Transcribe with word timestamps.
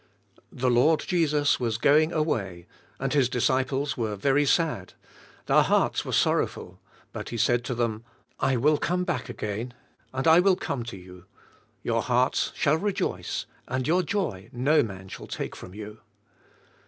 The 0.51 0.71
Lord 0.71 1.01
Jesus 1.01 1.59
was 1.59 1.77
go 1.77 1.95
ing 1.95 2.11
away, 2.11 2.65
and 2.99 3.13
His 3.13 3.29
disciples 3.29 3.95
were 3.95 4.15
very 4.15 4.47
sad; 4.47 4.93
their 5.45 5.61
hearts 5.61 6.03
was 6.03 6.17
sorrowful; 6.17 6.79
but 7.13 7.29
He 7.29 7.37
said 7.37 7.63
to 7.65 7.75
them, 7.75 8.03
"I 8.39 8.57
will 8.57 8.79
come 8.79 9.03
back 9.03 9.29
again, 9.29 9.75
and 10.11 10.27
I 10.27 10.39
will 10.39 10.55
come 10.55 10.81
to 10.85 10.97
you. 10.97 11.25
Your 11.83 12.01
hearts 12.01 12.51
shall 12.55 12.77
rejoice, 12.77 13.45
and 13.67 13.85
your 13.85 14.01
joy 14.01 14.49
no 14.51 14.81
man 14.81 15.07
shall 15.07 15.27
take 15.27 15.55
from 15.55 15.75
you." 15.75 15.99